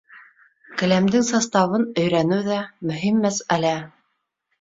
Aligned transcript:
Келәмдең 0.81 1.25
составын 1.27 1.85
өйрәнеү 2.03 2.45
ҙә— 2.47 2.57
мөһим 2.93 3.21
мәсьәлә. 3.27 3.75